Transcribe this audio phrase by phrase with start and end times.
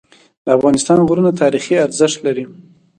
[0.45, 2.45] د افغانستان غرونه تاریخي ارزښت لري.